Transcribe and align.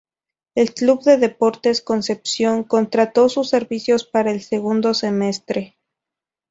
El 0.55 0.73
Club 0.73 1.03
de 1.03 1.17
Deportes 1.17 1.83
Concepción 1.83 2.63
contrató 2.63 3.29
sus 3.29 3.49
servicios 3.49 4.03
para 4.03 4.31
el 4.31 4.41
segundo 4.41 4.95
semestre. 4.95 5.77